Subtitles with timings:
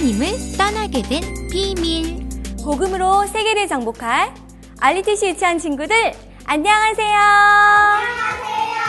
[0.00, 1.20] 알게 된
[1.50, 2.26] 비밀.
[2.64, 4.32] 복음으로 세계를 정복할
[4.80, 5.94] 알리티시 유치한 친구들
[6.46, 7.14] 안녕하세요.
[7.14, 8.80] 안녕하세요.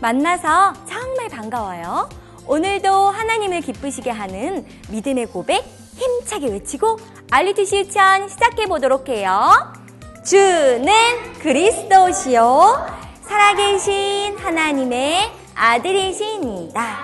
[0.00, 2.08] 만나서 정말 반가워요.
[2.46, 5.64] 오늘도 하나님을 기쁘시게 하는 믿음의 고백
[5.96, 6.96] 힘차게 외치고
[7.32, 9.50] 알리티시 유치한 시작해 보도록 해요.
[10.24, 10.92] 주는
[11.40, 12.86] 그리스도시요
[13.22, 16.98] 살아계신 하나님의 아들이시니다.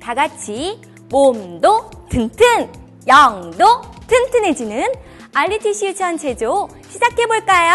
[0.00, 2.70] 다 같이 몸도 튼튼,
[3.08, 4.86] 영도 튼튼해지는
[5.34, 7.74] 알리티 시 유치원 체조 시작해볼까요?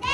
[0.00, 0.08] 뛰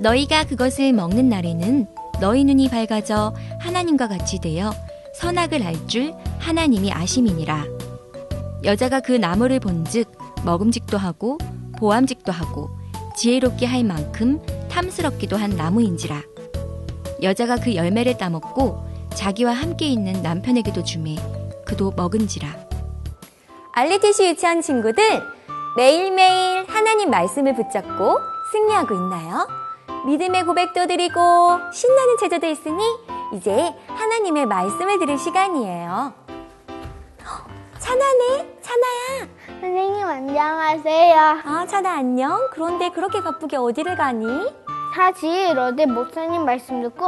[0.00, 1.86] 너희가 그것을 먹는 날에는
[2.20, 4.72] 너희 눈이 밝아져 하나님과 같이 되어
[5.14, 7.64] 선악을 알 줄 하나님이 아심이니라.
[8.64, 10.10] 여자가 그 나무를 본즉
[10.44, 11.36] 먹음직도 하고
[11.78, 12.70] 보암직도 하고
[13.16, 14.40] 지혜롭게 할 만큼
[14.70, 16.22] 탐스럽기도 한 나무인지라.
[17.22, 18.82] 여자가 그 열매를 따먹고
[19.14, 21.16] 자기와 함께 있는 남편에게도 주매
[21.66, 22.48] 그도 먹은지라.
[23.72, 25.02] 알리티시 유치한 친구들
[25.76, 28.18] 매일매일 하나님 말씀을 붙잡고
[28.52, 29.59] 승리하고 있나요?
[30.06, 31.20] 믿음의 고백도 드리고
[31.72, 32.82] 신나는 제자도 있으니
[33.34, 36.12] 이제 하나님의 말씀을 들을 시간이에요.
[37.24, 37.46] 헉,
[37.78, 38.58] 찬아네?
[38.60, 39.28] 찬아야.
[39.60, 41.18] 선생님 안녕하세요.
[41.44, 42.48] 아, 찬아 안녕.
[42.50, 44.26] 그런데 그렇게 바쁘게 어디를 가니?
[44.94, 47.06] 사실 어제 목사님 말씀 듣고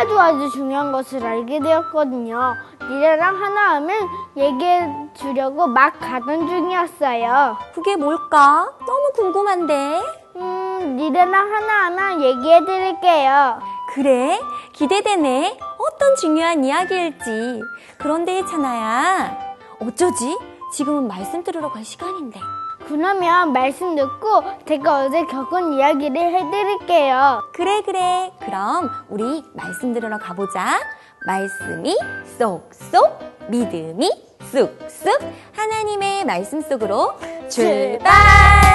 [0.00, 2.54] 아주 아주 중요한 것을 알게 되었거든요.
[2.88, 7.56] 니네랑 하나 하면 얘기해 주려고 막 가던 중이었어요.
[7.74, 8.70] 그게 뭘까?
[8.86, 10.21] 너무 궁금한데.
[10.36, 13.60] 음, 니네랑 하나 하나 얘기해 드릴게요.
[13.94, 14.40] 그래?
[14.72, 15.58] 기대되네.
[15.78, 17.60] 어떤 중요한 이야기일지.
[17.98, 19.36] 그런데 찬아야,
[19.80, 20.38] 어쩌지?
[20.72, 22.40] 지금은 말씀 들으러 갈 시간인데.
[22.86, 27.42] 그러면 말씀 듣고 제가 어제 겪은 이야기를 해드릴게요.
[27.52, 28.32] 그래, 그래.
[28.40, 30.80] 그럼 우리 말씀 들으러 가보자.
[31.26, 31.96] 말씀이
[32.38, 33.18] 쏙쏙,
[33.48, 34.10] 믿음이
[34.50, 35.20] 쑥쑥,
[35.54, 37.14] 하나님의 말씀 속으로
[37.48, 38.71] 출발!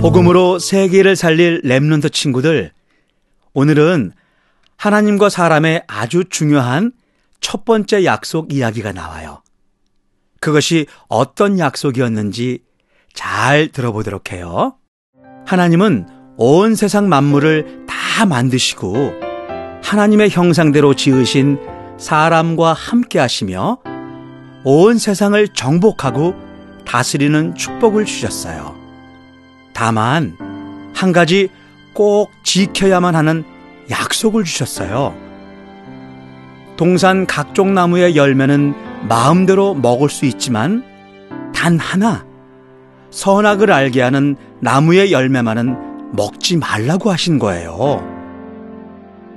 [0.00, 2.70] 복음으로 세계를 살릴 랩런트 친구들,
[3.52, 4.12] 오늘은
[4.76, 6.92] 하나님과 사람의 아주 중요한
[7.40, 9.42] 첫 번째 약속 이야기가 나와요.
[10.40, 12.60] 그것이 어떤 약속이었는지
[13.12, 14.76] 잘 들어보도록 해요.
[15.46, 16.06] 하나님은
[16.36, 19.14] 온 세상 만물을 다 만드시고
[19.82, 21.58] 하나님의 형상대로 지으신
[21.98, 23.78] 사람과 함께 하시며
[24.62, 26.36] 온 세상을 정복하고
[26.86, 28.77] 다스리는 축복을 주셨어요.
[29.78, 30.36] 다만
[30.92, 31.48] 한 가지
[31.92, 33.44] 꼭 지켜야만 하는
[33.88, 35.14] 약속을 주셨어요.
[36.76, 38.74] 동산 각종 나무의 열매는
[39.08, 40.82] 마음대로 먹을 수 있지만
[41.54, 42.26] 단 하나
[43.12, 48.04] 선악을 알게 하는 나무의 열매만은 먹지 말라고 하신 거예요.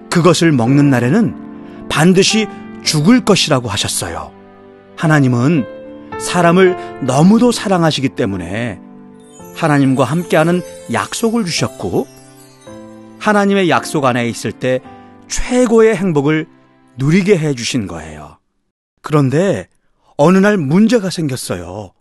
[0.09, 2.47] 그것을 먹는 날에는 반드시
[2.81, 4.31] 죽을 것이라고 하셨어요.
[4.97, 5.67] 하나님은
[6.19, 8.81] 사람을 너무도 사랑하시기 때문에
[9.61, 12.07] 하나님과 함께하는 약속을 주셨고
[13.19, 14.79] 하나님의 약속 안에 있을 때
[15.27, 16.47] 최고의 행복을
[16.97, 18.39] 누리게 해 주신 거예요.
[19.03, 19.69] 그런데
[20.17, 21.93] 어느 날 문제가 생겼어요.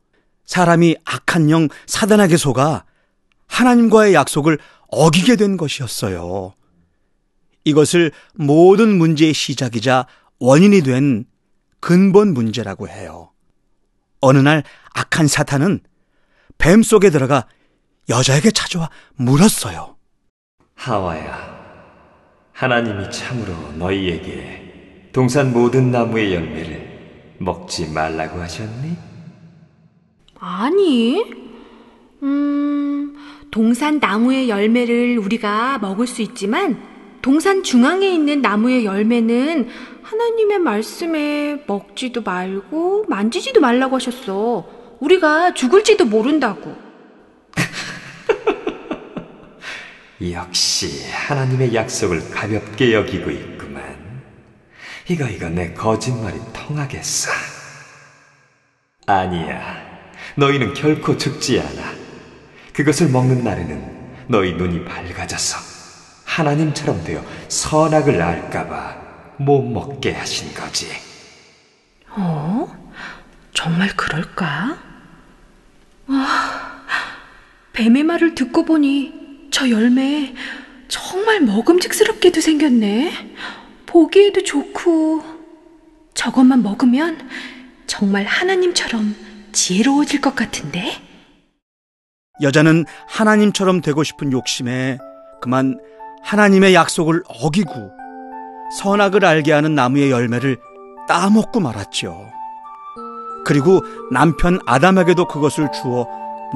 [0.47, 2.85] 사람이 악한 영 사단에게 속아
[3.47, 4.59] 하나님과의 약속을
[4.89, 6.55] 어기게 된 것이었어요.
[7.65, 10.07] 이것을 모든 문제의 시작이자
[10.39, 11.27] 원인이 된
[11.79, 13.33] 근본 문제라고 해요.
[14.23, 14.65] 어느 날
[14.95, 15.81] 악한 사탄은
[16.61, 17.47] 뱀 속에 들어가
[18.09, 19.97] 여자에게 찾아와 물었어요.
[20.75, 21.59] 하와야,
[22.53, 28.97] 하나님이 참으로 너희에게 동산 모든 나무의 열매를 먹지 말라고 하셨니?
[30.39, 31.25] 아니,
[32.23, 33.17] 음,
[33.51, 36.79] 동산 나무의 열매를 우리가 먹을 수 있지만,
[37.23, 39.69] 동산 중앙에 있는 나무의 열매는
[40.03, 44.80] 하나님의 말씀에 먹지도 말고 만지지도 말라고 하셨어.
[45.01, 46.77] 우리가 죽을지도 모른다고.
[50.33, 54.23] 역시 하나님의 약속을 가볍게 여기고 있구만.
[55.09, 57.31] 이거 이거 내 거짓말이 통하겠어.
[59.07, 59.89] 아니야.
[60.37, 61.95] 너희는 결코 죽지 않아.
[62.73, 65.59] 그것을 먹는 날에는 너희 눈이 밝아져서
[66.25, 68.97] 하나님처럼 되어 선악을 알까봐
[69.39, 70.89] 못 먹게 하신 거지.
[72.11, 72.69] 어?
[73.53, 74.90] 정말 그럴까?
[76.13, 76.83] 아,
[77.73, 80.35] 뱀의 말을 듣고 보니 저 열매
[80.89, 83.13] 정말 먹음직스럽게도 생겼네.
[83.87, 85.23] 보기에도 좋고
[86.15, 87.29] 저것만 먹으면
[87.87, 89.15] 정말 하나님처럼
[89.53, 90.93] 지혜로워질 것 같은데.
[92.43, 94.99] 여자는 하나님처럼 되고 싶은 욕심에
[95.41, 95.79] 그만
[96.23, 97.93] 하나님의 약속을 어기고
[98.79, 100.57] 선악을 알게 하는 나무의 열매를
[101.09, 102.40] 따먹고 말았죠.
[103.45, 106.07] 그리고 남편 아담에게도 그것을 주어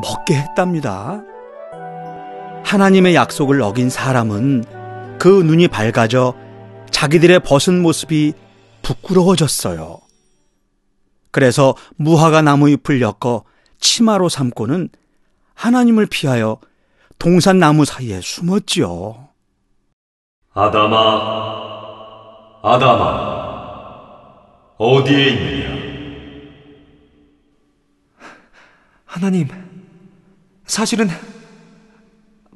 [0.01, 1.23] 먹게 했답니다.
[2.65, 4.65] 하나님의 약속을 어긴 사람은
[5.19, 6.35] 그 눈이 밝아져
[6.91, 8.33] 자기들의 벗은 모습이
[8.83, 9.99] 부끄러워졌어요.
[11.31, 13.45] 그래서 무화과 나무 잎을 엮어
[13.81, 14.89] 치마로 삼고는
[15.55, 16.59] 하나님을 피하여
[17.19, 19.29] 동산 나무 사이에 숨었지요.
[20.53, 21.01] 아담아,
[22.63, 23.45] 아담아,
[24.79, 25.84] 어디에 있느냐?
[29.15, 29.47] 하나님,
[30.67, 31.09] 사실은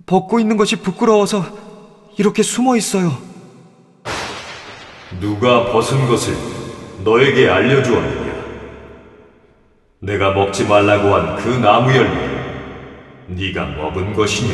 [0.07, 1.47] 벗고 있는 것이 부끄러워서
[2.19, 3.17] 이렇게 숨어 있어요.
[5.21, 6.35] 누가 벗은 것을
[7.05, 8.39] 너에게 알려주었느냐?
[10.01, 12.67] 내가 먹지 말라고 한 그 나무 열매를
[13.29, 14.53] 네가 먹은 것이냐?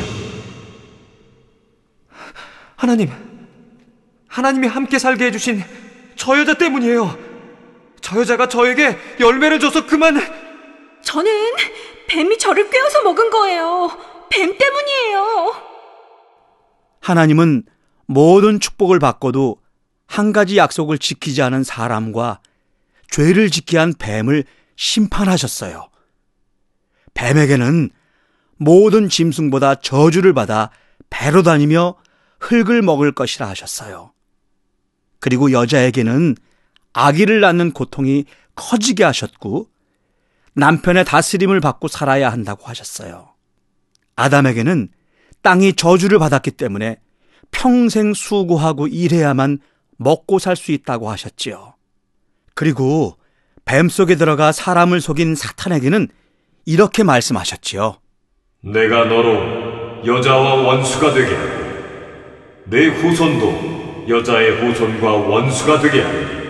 [2.77, 3.09] 하나님,
[4.29, 5.63] 하나님이 함께 살게 해주신
[6.17, 7.19] 저 여자 때문이에요.
[8.03, 10.21] 저 여자가 저에게 열매를 줘서 그만.
[11.03, 11.31] 저는
[12.09, 13.91] 뱀이 저를 꿰어서 먹은 거예요.
[14.31, 15.55] 뱀 때문이에요.
[17.01, 17.65] 하나님은
[18.07, 19.57] 모든 축복을 받고도
[20.07, 22.41] 한 가지 약속을 지키지 않은 사람과
[23.11, 24.45] 죄를 짓게 한 뱀을
[24.77, 25.89] 심판하셨어요.
[27.15, 27.91] 뱀에게는
[28.57, 30.71] 모든 짐승보다 저주를 받아
[31.11, 31.97] 배로 다니며
[32.41, 34.13] 흙을 먹을 것이라 하셨어요.
[35.21, 36.37] 그리고 여자에게는
[36.93, 39.69] 아기를 낳는 고통이 커지게 하셨고
[40.55, 43.29] 남편의 다스림을 받고 살아야 한다고 하셨어요.
[44.17, 44.89] 아담에게는
[45.43, 46.99] 땅이 저주를 받았기 때문에
[47.51, 49.59] 평생 수고하고 일해야만
[49.97, 51.75] 먹고 살 수 있다고 하셨지요.
[52.55, 53.17] 그리고
[53.65, 56.09] 뱀 속에 들어가 사람을 속인 사탄에게는
[56.67, 57.99] 이렇게 말씀하셨지요.
[58.63, 61.65] 내가 너로 여자와 원수가 되게 하고
[62.67, 66.44] 내 후손도 여자의 후손과 원수가 되게 하리니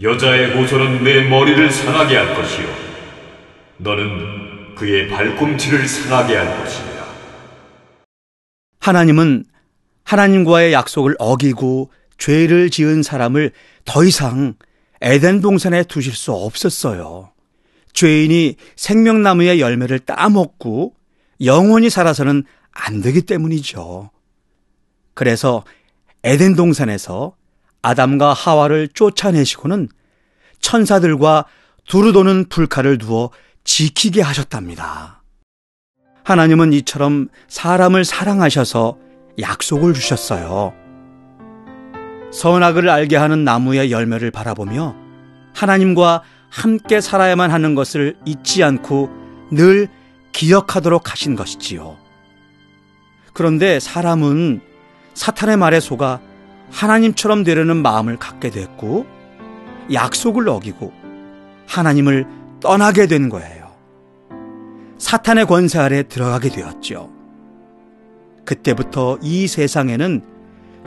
[0.00, 2.68] 여자의 후손은 내 머리를 상하게 할 것이요
[3.78, 7.08] 너는 그의 발꿈치를 상하게 할 것이니라
[8.78, 9.44] 하나님은
[10.04, 13.52] 하나님과의 약속을 어기고 죄를 지은 사람을
[13.84, 14.54] 더 이상
[15.00, 17.30] 에덴 동산에 두실 수 없었어요.
[17.92, 20.94] 죄인이 생명나무의 열매를 따먹고
[21.44, 24.10] 영원히 살아서는 안 되기 때문이죠.
[25.14, 25.64] 그래서
[26.24, 27.37] 에덴 동산에서
[27.88, 29.88] 아담과 하와를 쫓아내시고는
[30.60, 31.46] 천사들과
[31.86, 33.30] 두루 도는 불칼을 두어
[33.64, 35.22] 지키게 하셨답니다.
[36.22, 38.98] 하나님은 이처럼 사람을 사랑하셔서
[39.40, 40.74] 약속을 주셨어요.
[42.30, 44.94] 선악을 알게 하는 나무의 열매를 바라보며
[45.54, 49.08] 하나님과 함께 살아야만 하는 것을 잊지 않고
[49.50, 49.88] 늘
[50.32, 51.96] 기억하도록 하신 것이지요.
[53.32, 54.60] 그런데 사람은
[55.14, 56.27] 사탄의 말에 속아
[56.70, 59.06] 하나님처럼 되려는 마음을 갖게 됐고
[59.92, 60.92] 약속을 어기고
[61.66, 62.26] 하나님을
[62.60, 63.68] 떠나게 된 거예요.
[64.98, 67.10] 사탄의 권세 아래 들어가게 되었죠.
[68.44, 70.22] 그때부터 이 세상에는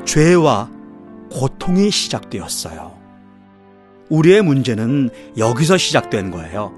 [0.06, 0.70] 죄와
[1.32, 3.00] 고통이 시작되었어요.
[4.10, 6.74] 우리의 문제는 여기서 시작된 거예요.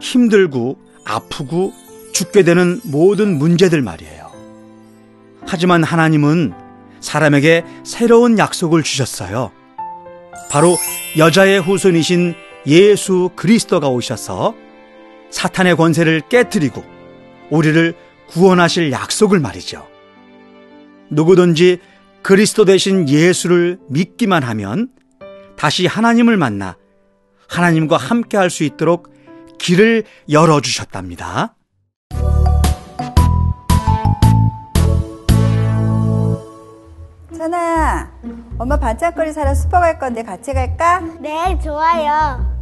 [0.00, 1.72] 힘들고 아프고
[2.12, 4.30] 죽게 되는 모든 문제들 말이에요.
[5.46, 6.65] 하지만 하나님은
[7.06, 9.52] 사람에게 새로운 약속을 주셨어요.
[10.50, 10.76] 바로
[11.16, 12.34] 여자의 후손이신
[12.66, 14.54] 예수 그리스도가 오셔서
[15.30, 16.84] 사탄의 권세를 깨뜨리고
[17.50, 17.94] 우리를
[18.28, 19.86] 구원하실 약속을 말이죠.
[21.10, 21.78] 누구든지
[22.22, 24.88] 그리스도 대신 예수를 믿기만 하면
[25.56, 26.76] 다시 하나님을 만나
[27.48, 29.14] 하나님과 함께 할 수 있도록
[29.58, 31.54] 길을 열어주셨답니다.
[37.36, 38.10] 찬아야,
[38.58, 41.00] 엄마 반찬거리 사러 슈퍼 갈 건데 같이 갈까?
[41.20, 42.56] 네, 좋아요.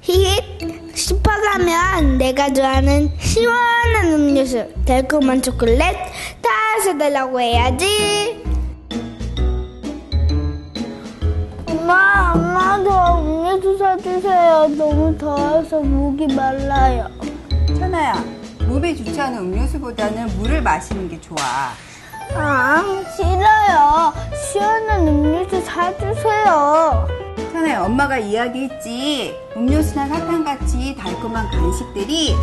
[0.00, 6.48] 히히, 슈퍼 가면 내가 좋아하는 시원한 음료수, 달콤한 초콜릿 다
[6.82, 8.42] 사달라고 해야지.
[11.68, 14.68] 엄마, 엄마, 저 음료수 사주세요.
[14.78, 17.08] 너무 더워서 목이 말라요.
[17.78, 18.14] 찬아야,
[18.66, 21.36] 몸에 좋지 않은 음료수보다는 물을 마시는 게 좋아.
[22.34, 22.82] 아,
[23.16, 24.12] 싫어요.
[24.52, 27.06] 시원한 음료수 사주세요.
[27.52, 29.36] 찬아야, 엄마가 이야기했지.
[29.56, 32.36] 음료수나 사탕같이 달콤한 간식들이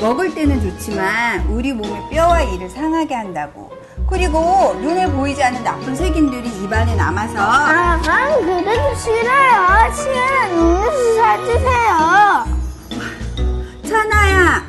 [0.00, 3.70] 먹을 때는 좋지만 우리 몸의 뼈와 이를 상하게 한다고.
[4.08, 9.92] 그리고 눈에 보이지 않는 나쁜 세균들이 입안에 남아서 아, 아, 그래도 싫어요.
[9.92, 12.56] 시원한 음료수 사주세요.
[13.88, 14.65] 찬아야!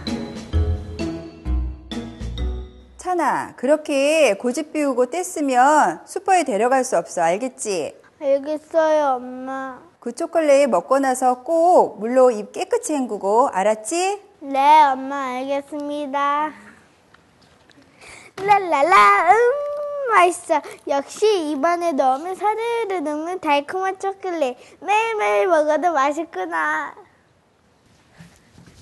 [3.07, 7.21] 찬아, 그렇게 고집 피우고 떼쓰면 슈퍼에 데려갈 수 없어.
[7.21, 7.95] 알겠지?
[8.21, 9.79] 알겠어요, 엄마.
[10.01, 14.21] 그 초콜릿 먹고 나서 꼭 물로 입 깨끗이 헹구고, 알았지?
[14.41, 16.51] 네, 엄마, 알겠습니다.
[18.35, 20.61] 랄랄라, 음, 맛있어.
[20.89, 24.57] 역시 입안에 넣으면 사르르 녹는 달콤한 초콜릿.
[24.81, 26.93] 매일매일 먹어도 맛있구나.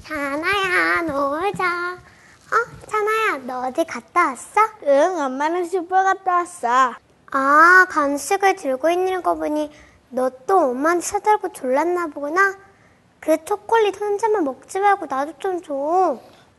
[0.03, 2.14] 찬아야, 놀자.
[2.55, 2.85] 어?
[2.88, 4.62] 찬아야, 너 어디 갔다 왔어?
[4.83, 6.93] 응, 엄마는 슈퍼 갔다 왔어.
[7.31, 9.71] 아, 간식을 들고 있는 거 보니
[10.09, 12.55] 너 또 엄마한테 사달고 졸랐나 보구나.
[13.19, 16.17] 그 초콜릿 혼자만 먹지 말고 나도 좀 줘.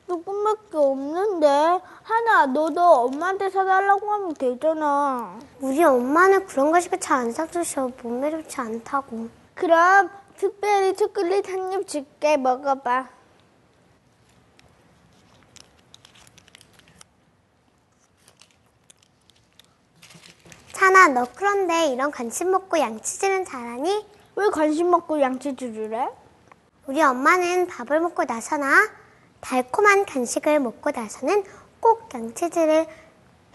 [0.08, 1.80] 조금밖에 없는데.
[2.02, 5.38] 하나, 너도 엄마한테 사달라고 하면 되잖아.
[5.60, 7.90] 우리 엄마는 그런 간식을 잘안 사주셔.
[8.02, 9.28] 몸에 좋지 않다고.
[9.54, 12.36] 그럼 특별히 초콜릿 한 입 줄게.
[12.36, 13.06] 먹어봐.
[20.96, 24.06] 찬아, 너 그런데 이런 간식 먹고 양치질은 잘하니?
[24.34, 26.08] 왜 간식 먹고 양치질을 해?
[26.86, 28.66] 우리 엄마는 밥을 먹고 나서나
[29.42, 31.44] 달콤한 간식을 먹고 나서는
[31.80, 32.86] 꼭 양치질을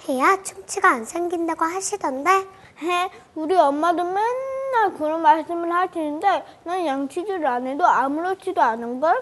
[0.08, 7.66] 해야 충치가 안 생긴다고 하시던데 해, 우리 엄마도 맨날 그런 말씀을 하시는데 난 양치질을 안
[7.66, 9.20] 해도 아무렇지도 않은걸?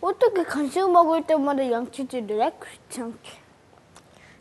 [0.00, 2.52] 어떻게 간식 먹을 때마다 양치질을 해?
[2.88, 3.30] 귀찮게.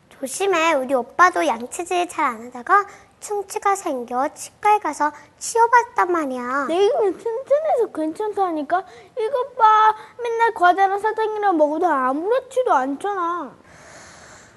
[0.09, 2.85] 조심해 우리 오빠도 양치질 잘 안 하다가
[3.21, 8.83] 충치가 생겨 치과에 가서 치료받았단 말이야 내 입은 튼튼해서 괜찮다니까?
[9.17, 9.95] 이것 봐.
[10.21, 13.55] 맨날 과자랑 사탕이랑 먹어도 아무렇지도 않잖아.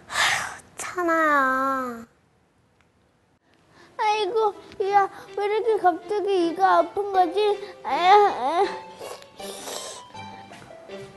[0.77, 2.07] 찬아야
[3.97, 4.55] 아이고,
[4.91, 7.59] 야, 왜 이렇게 갑자기 이가 아픈 거지?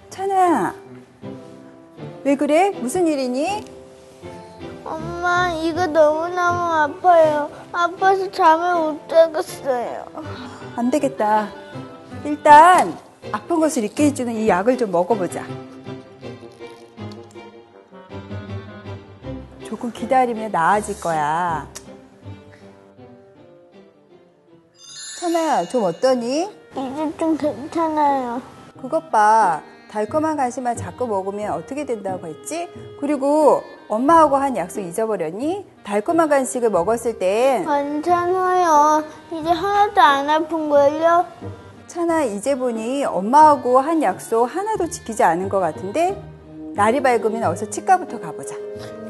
[0.09, 0.73] 찬아야,
[2.23, 2.69] 왜 그래?
[2.69, 3.76] 무슨 일이니?
[4.87, 7.49] 엄마, 이가 너무너무 아파요.
[7.71, 10.05] 아파서 잠을 못 자겠어요.
[10.75, 11.49] 안 되겠다.
[12.23, 12.97] 일단
[13.31, 15.43] 아픈 것을 잊게 해주는 이 약을 좀 먹어보자.
[19.65, 21.67] 조금 기다리면 나아질 거야.
[25.19, 26.49] 찬아야, 좀 어떠니?
[26.71, 28.41] 이제 좀 괜찮아요.
[28.81, 29.61] 그것 봐.
[29.91, 32.67] 달콤한 간식만 자꾸 먹으면 어떻게 된다고 했지?
[32.99, 35.65] 그리고 엄마하고 한 약속 잊어버렸니?
[35.83, 39.03] 달콤한 간식을 먹었을 땐 괜찮아요.
[39.31, 41.25] 이제 하나도 안 아픈걸요?
[41.87, 46.21] 찬아 이제 보니 엄마하고 한 약속 하나도 지키지 않은 것 같은데
[46.75, 48.55] 날이 밝으면 어서 치과부터 가보자.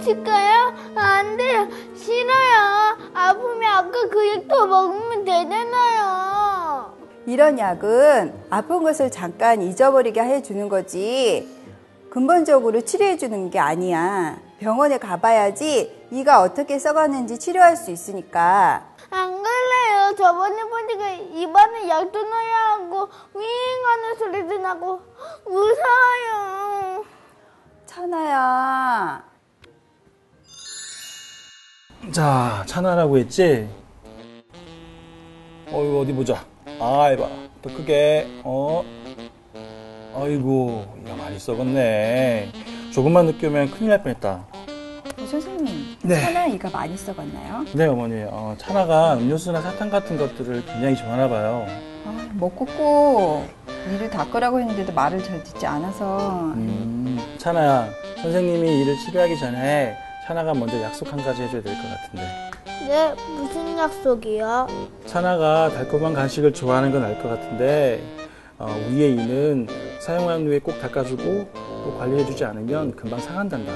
[0.04, 0.74] 치과요?
[0.96, 1.68] 안 돼요.
[1.96, 2.98] 싫어요.
[3.16, 6.97] 아프면 아까 그 약 더 먹으면 되잖아요.
[7.28, 11.46] 이런 약은 아픈 것을 잠깐 잊어버리게 해주는 거지
[12.10, 14.40] 근본적으로 치료해주는 게 아니야.
[14.60, 18.88] 병원에 가봐야지 이가 어떻게 썩었는지 치료할 수 있으니까.
[19.10, 20.16] 안 그래요.
[20.18, 23.46] 저번에 보니까 입안에 약도 넣어야 하고 윙
[23.86, 25.02] 하는 소리도 나고
[25.44, 27.04] 무서워요.
[27.86, 29.24] 찬아야.
[32.14, 33.70] 자, 찬아라고 했지?
[35.70, 36.57] 어, 이거 어디 보자.
[36.80, 37.28] 아, 이봐.
[37.62, 38.84] 더 크게, 어.
[40.16, 42.50] 아이고, 야, 많이 썩었네.
[42.94, 44.30] 조금만 늦게 오면 큰일 날 뻔했다.
[45.20, 46.22] 어, 선생님, 네.
[46.22, 47.66] 찬아 이가 많이 썩었나요?
[47.74, 48.24] 네, 어머니.
[48.28, 51.66] 어, 찬아가 음료수나 사탕 같은 것들을 굉장히 좋아하나 봐요.
[52.06, 53.48] 아, 먹고 꼭
[53.94, 57.90] 이를 닦으라고 했는데도 말을 잘 듣지 않아서 음, 찬아야,
[58.22, 62.47] 선생님이 일을 치료하기 전에 찬아가 먼저 약속 한 가지 해줘야 될 것 같은데.
[62.88, 64.68] 네, 무슨 약속이요?
[65.06, 68.02] 찬아가 달콤한 간식을 좋아하는 건 알 것 같은데,
[68.58, 69.68] 어, 위에 이는
[70.00, 73.72] 사용한 후에 꼭 닦아주고 또 관리해주지 않으면 금방 상한단다.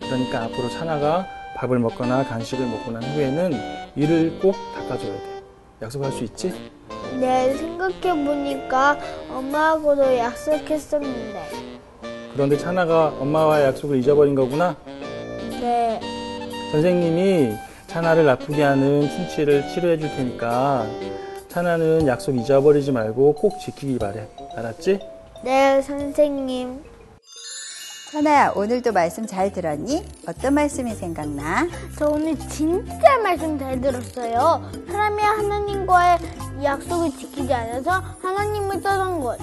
[0.00, 1.26] 그러니까 앞으로 차나가
[1.56, 3.52] 밥을 먹거나 간식을 먹고 난 후에는
[3.96, 5.42] 이를 꼭 닦아줘야 돼.
[5.82, 6.52] 약속할 수 있지?
[7.18, 8.98] 네, 생각해보니까
[9.30, 11.42] 엄마하고도 약속했었는데.
[12.34, 14.76] 그런데 차나가 엄마와 약속을 잊어버린 거구나.
[15.60, 16.00] 네,
[16.72, 17.54] 선생님이
[17.92, 20.86] 차나를 아프게 하는 충치를 치료해 줄 테니까
[21.48, 24.26] 차나는 약속 잊어버리지 말고 꼭 지키기 바래.
[24.56, 24.98] 알았지?
[25.44, 26.82] 네, 선생님.
[28.10, 30.06] 천아야, 오늘도 말씀 잘 들었니?
[30.26, 31.68] 어떤 말씀이 생각나?
[31.98, 34.70] 저 오늘 진짜 말씀 잘 들었어요.
[34.90, 36.18] 사람이 하나님과의
[36.62, 37.90] 약속을 지키지 않아서
[38.22, 39.38] 하나님을 떠난 것.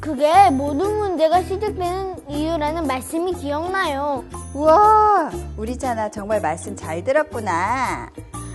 [0.00, 4.24] 그게 모든 문제가 시작되는 이유라는 말씀이 기억나요.
[4.54, 8.10] 우와, 우리 찬아 정말 말씀 잘 들었구나.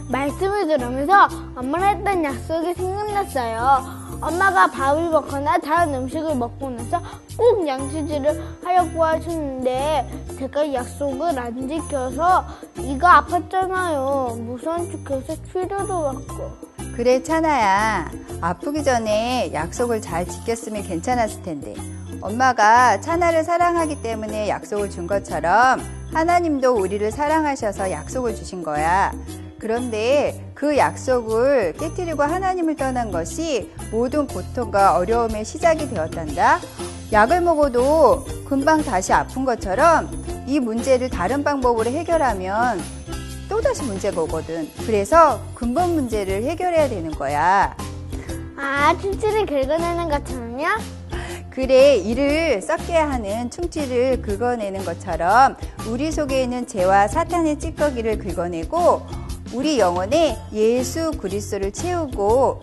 [0.10, 4.01] 말씀을 들으면서 엄마랑 했던 약속이 생각났어요.
[4.22, 7.02] 엄마가 밥을 먹거나 다른 음식을 먹고 나서
[7.36, 10.08] 꼭 양치질을 하려고 하셨는데
[10.38, 12.46] 제가 약속을 안 지켜서
[12.78, 14.40] 이가 아팠잖아요.
[14.40, 16.72] 무서운 척해서 치료도 받고.
[16.96, 18.12] 그래, 찬아야.
[18.42, 21.74] 아프기 전에 약속을 잘 지켰으면 괜찮았을 텐데.
[22.22, 25.82] 엄마가 찬아를 사랑하기 때문에 약속을 준 것처럼
[26.14, 29.12] 하나님도 우리를 사랑하셔서 약속을 주신 거야.
[29.58, 36.60] 그런데 그 약속을 깨뜨리고 하나님을 떠난 것이 모든 고통과 어려움의 시작이 되었단다.
[37.12, 40.08] 약을 먹어도 금방 다시 아픈 것처럼
[40.46, 42.80] 이 문제를 다른 방법으로 해결하면
[43.50, 44.70] 또다시 문제가 오거든.
[44.86, 47.76] 그래서 근본 문제를 해결해야 되는 거야.
[48.56, 50.68] 아, 충치를 긁어내는 것처럼요?
[51.50, 55.58] 그래, 이를 썩게 하는 충치를 긁어내는 것처럼
[55.90, 59.21] 우리 속에 있는 죄와 사탄의 찌꺼기를 긁어내고
[59.54, 62.62] 우리 영혼에 예수 그리스도를 채우고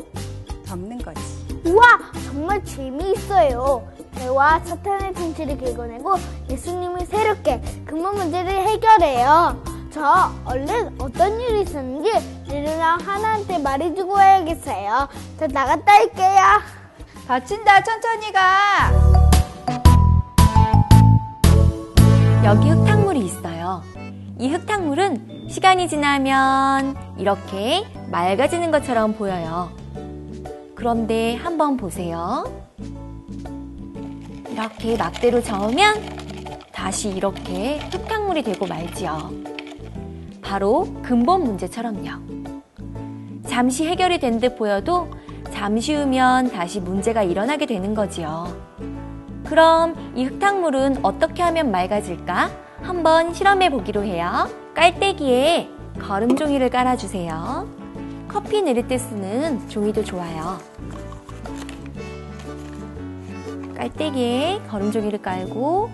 [0.66, 1.20] 덮는 거지.
[1.64, 1.84] 우와,
[2.24, 3.86] 정말 재미있어요.
[4.16, 6.14] 죄와 사탄의 충치를 긁어내고
[6.50, 9.62] 예수님을 새롭게 근본 문제를 해결해요.
[9.92, 12.10] 저 얼른 어떤 일이 있었는지
[12.48, 15.08] 리루랑 하나한테 말해주고 와야겠어요.
[15.38, 16.42] 저 나갔다 올게요.
[17.26, 18.90] 다친다, 천천히 가.
[22.44, 23.82] 여기 흙탕물이 있어요.
[24.38, 29.70] 이 흙탕물은 시간이 지나면 이렇게 맑아지는 것처럼 보여요.
[30.74, 32.44] 그런데 한번 보세요.
[34.50, 35.94] 이렇게 막대로 저으면
[36.72, 39.32] 다시 이렇게 흙탕물이 되고 말지요.
[40.42, 42.10] 바로 근본 문제처럼요.
[43.46, 45.08] 잠시 해결이 된 듯 보여도
[45.52, 48.56] 잠시 후면 다시 문제가 일어나게 되는 거지요.
[49.44, 52.67] 그럼 이 흙탕물은 어떻게 하면 맑아질까?
[52.82, 54.48] 한번 실험해 보기로 해요.
[54.74, 55.68] 깔때기에
[56.00, 57.68] 거름 종이를 깔아주세요.
[58.28, 60.58] 커피 내릴 때 쓰는 종이도 좋아요.
[63.76, 65.90] 깔때기에 거름 종이를 깔고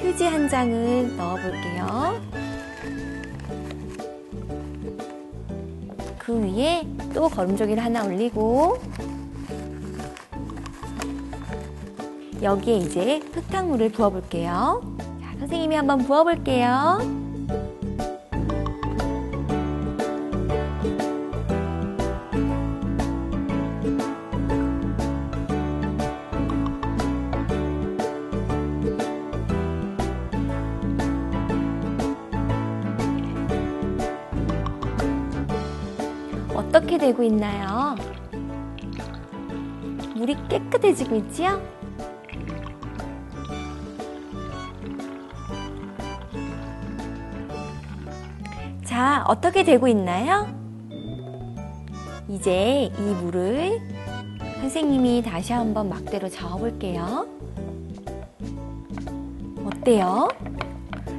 [0.00, 2.20] 휴지 한 장을 넣어 볼게요.
[6.18, 8.78] 그 위에 또 거름 종이를 하나 올리고
[12.42, 14.80] 여기에 이제 흙탕물을 부어 볼게요.
[15.42, 16.98] 자, 선생님이 한번 부어 볼게요.
[36.54, 37.96] 어떻게 되고 있나요?
[40.14, 41.81] 물이 깨끗해지고 있지요?
[49.02, 50.46] 자, 어떻게 되고 있나요?
[52.28, 53.80] 이제 이 물을
[54.60, 57.26] 선생님이 다시 한번 막대로 저어볼게요.
[59.66, 60.28] 어때요?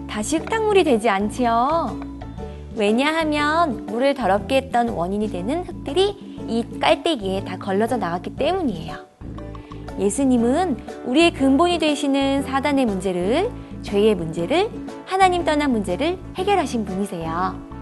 [0.10, 2.00] 다시 흙탕물이 되지 않지요?
[2.78, 6.08] 왜냐하면 물을 더럽게 했던 원인이 되는 흙들이
[6.48, 8.96] 이 깔때기에 다 걸러져 나갔기 때문이에요.
[10.00, 14.72] 예수님은 우리의 근본이 되시는 사단의 문제를, 죄의 문제를,
[15.06, 17.73] 하나님 떠난 문제를 해결하신 분이세요.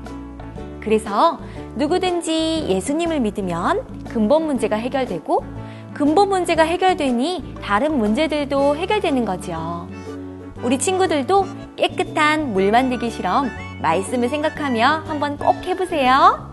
[0.82, 1.40] 그래서
[1.76, 5.44] 누구든지 예수님을 믿으면 근본 문제가 해결되고
[5.94, 9.88] 근본 문제가 해결되니 다른 문제들도 해결되는 거죠.
[10.64, 13.50] 우리 친구들도 깨끗한 물 만들기 실험
[13.82, 16.52] 말씀을 생각하며 한번 꼭 해보세요.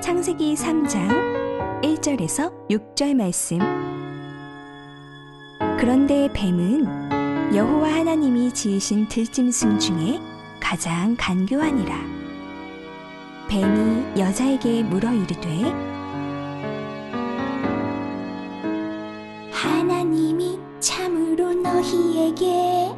[0.00, 3.58] 창세기 3장 1절에서 6절 말씀.
[5.78, 7.07] 그런데 뱀은
[7.54, 10.20] 여호와 하나님이 지으신 들짐승 중에
[10.60, 12.18] 가장 간교하니라.
[13.48, 15.62] 뱀이 여자에게 물어 이르되
[19.50, 22.90] 하나님이 참으로 너희에게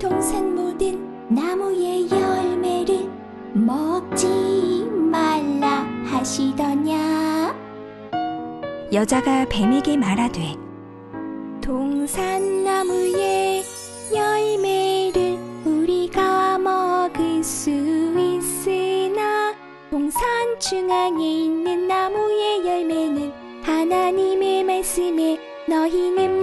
[0.00, 3.08] 동산 모든 나무의 열매를
[3.52, 7.54] 먹지 말라 하시더냐
[8.92, 10.56] 여자가 뱀에게 말하되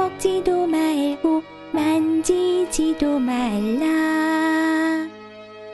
[0.02, 5.08] 먹지도 말고 만지지도 말라.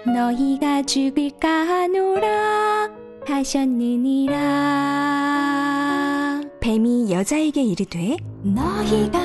[0.06, 2.90] 너희가 죽을까 하노라.
[3.26, 4.36] 하셨느니라.
[6.60, 9.20] 뱀이 여자에게 이르되 너희가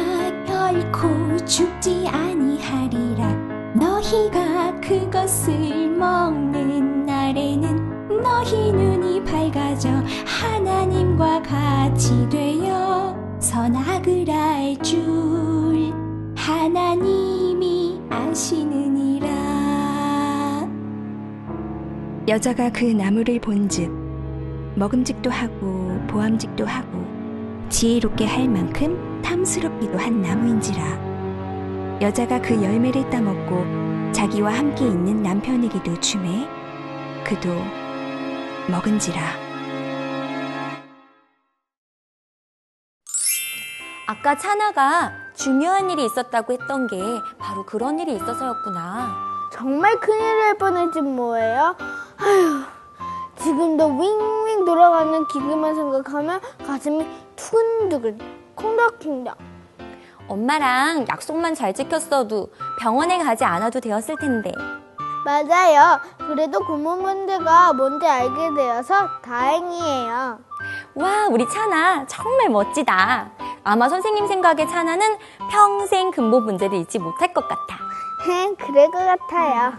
[0.47, 1.09] 결코
[1.45, 3.27] 죽지 아니하리라.
[3.75, 9.89] 너희가 그것을 먹는 날에는 너희 눈이 밝아져
[10.25, 15.93] 하나님과 같이 되어 선악을 알 줄
[16.37, 19.29] 하나님이 아시느니라.
[22.29, 23.91] 여자가 그 나무를 본즉
[24.77, 27.05] 먹음직도 하고 보암직도 하고
[27.69, 31.13] 지혜롭게 할 만큼 탐스럽기도 한 나무인지라.
[32.01, 36.49] 여자가 그 열매를 따먹고 자기와 함께 있는 남편에게도 주매
[37.25, 37.49] 그도
[38.69, 39.42] 먹은지라
[44.23, 46.97] 아까 차나가 중요한 일이 있었다고 했던 게
[47.41, 49.09] 바로 그런 일이 있어서였구나.
[49.53, 51.75] 정말 큰일 날 뻔했지 뭐예요?
[52.19, 52.63] 아휴,
[53.43, 57.05] 지금도 윙윙 돌아가는 기계만 생각하면 가슴이
[57.35, 58.21] 두근두근,
[58.55, 59.37] 콩닥콩닥.
[60.29, 64.53] 엄마랑 약속만 잘 지켰어도 병원에 가지 않아도 되었을 텐데.
[65.25, 65.99] 맞아요.
[66.19, 70.39] 그래도 문제가 뭔지 알게 되어서 다행이에요.
[70.95, 73.42] 와, 우리 차나 정말 멋지다.
[73.65, 75.17] 아마 선생님 생각에 차나는
[75.51, 77.79] 평생 근보 문제를 잊지 못할 것 같아.
[78.59, 79.73] 그럴 것 같아요.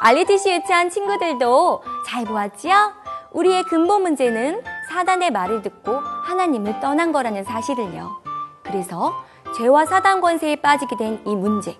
[0.00, 2.92] 알리티시 유치한 친구들도 잘 보았지요?
[3.32, 5.92] 우리의 근본 문제는 사단의 말을 듣고
[6.24, 8.22] 하나님을 떠난 거라는 사실을요.
[8.62, 9.12] 그래서
[9.56, 11.78] 죄와 사단 권세에 빠지게 된 이 문제,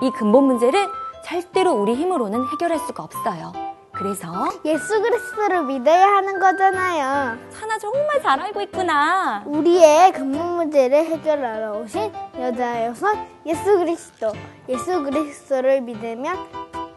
[0.00, 0.88] 이 근본 문제를
[1.24, 3.52] 절대로 우리 힘으로는 해결할 수가 없어요.
[3.96, 4.28] 그래서
[4.64, 7.38] 예수 그리스도를 믿어야 하는 거잖아요.
[7.54, 9.42] 하나 정말 잘 알고 있구나.
[9.46, 14.32] 우리의 근본 문제를 해결하러 오신 여자 여섯 예수 그리스도.
[14.68, 16.36] 예수 그리스도를 믿으면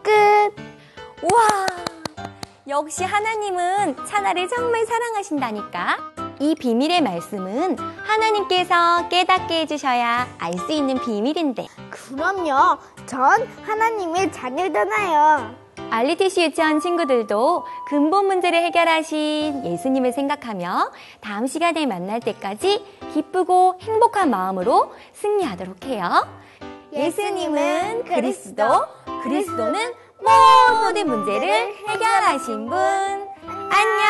[0.02, 0.12] 끝.
[1.22, 1.66] 우와!
[2.68, 5.96] 역시 하나님은 차나를 정말 사랑하신다니까.
[6.38, 11.66] 이 비밀의 말씀은 하나님께서 깨닫게 해주셔야 알 수 있는 비밀인데.
[11.90, 12.78] 그럼요.
[13.06, 15.59] 전 하나님의 자녀잖아요.
[15.88, 24.92] 알리티시 유치원 친구들도 근본 문제를 해결하신 예수님을 생각하며 다음 시간에 만날 때까지 기쁘고 행복한 마음으로
[25.14, 26.26] 승리하도록 해요.
[26.92, 28.64] 예수님은 그리스도,
[29.22, 32.78] 그리스도는 모든 문제를 해결하신 분.
[33.70, 34.00] 안녕!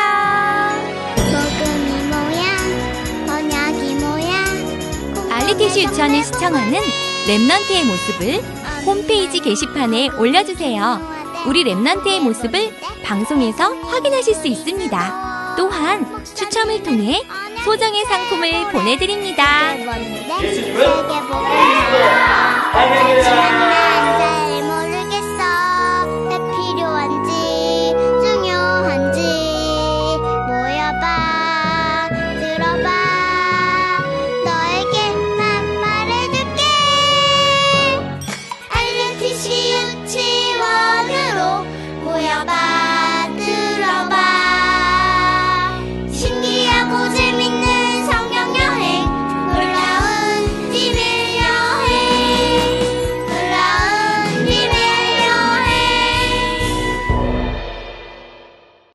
[1.15, 3.27] 먹음이 뭐야?
[3.27, 5.35] 번역이 뭐야?
[5.35, 6.79] 알리티시 유치원을 시청하는
[7.27, 11.20] 랩넌트의 모습을 홈페이지 게시판에 올려주세요.
[11.47, 12.71] 우리 랩런트의 모습을
[13.03, 15.55] 방송에서 확인하실 수 있습니다.
[15.57, 17.21] 또한 추첨을 통해
[17.63, 19.43] 소정의 상품을 보내드립니다.